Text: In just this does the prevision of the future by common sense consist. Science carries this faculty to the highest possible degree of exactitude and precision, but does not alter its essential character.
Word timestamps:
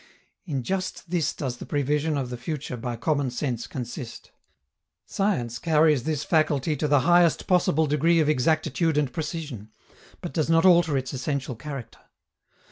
In 0.45 0.63
just 0.63 1.11
this 1.11 1.31
does 1.31 1.57
the 1.57 1.65
prevision 1.67 2.17
of 2.17 2.31
the 2.31 2.35
future 2.35 2.75
by 2.75 2.95
common 2.95 3.29
sense 3.29 3.67
consist. 3.67 4.31
Science 5.05 5.59
carries 5.59 6.05
this 6.05 6.23
faculty 6.23 6.75
to 6.77 6.87
the 6.87 7.01
highest 7.01 7.45
possible 7.45 7.85
degree 7.85 8.19
of 8.19 8.27
exactitude 8.27 8.97
and 8.97 9.13
precision, 9.13 9.69
but 10.19 10.33
does 10.33 10.49
not 10.49 10.65
alter 10.65 10.97
its 10.97 11.13
essential 11.13 11.55
character. 11.55 11.99